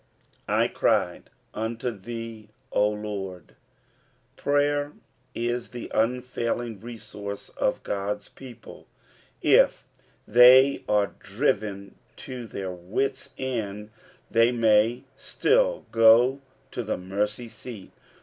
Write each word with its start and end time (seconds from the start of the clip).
"lerud 0.49 1.25
to 1.53 1.59
t^M, 1.91 2.03
d 2.03 2.49
Lord.'^ 2.73 3.53
Prayer 4.35 4.93
is 5.35 5.69
tho 5.69 5.87
unftuling 5.89 6.81
resource 6.81 7.49
of 7.49 7.83
Ood'a 7.83 8.33
people. 8.33 8.87
If 9.43 9.85
they 10.27 10.83
are 10.89 11.13
driven 11.19 11.93
to 12.15 12.47
their 12.47 12.71
wits' 12.71 13.35
end, 13.37 13.91
they 14.31 14.51
may 14.51 15.03
still 15.17 15.85
go 15.91 16.41
to 16.71 16.81
tho 16.81 16.97
mercy 16.97 17.47
seat. 17.47 17.91